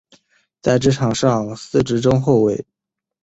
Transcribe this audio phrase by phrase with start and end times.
[0.63, 2.65] 在场上司职中后卫。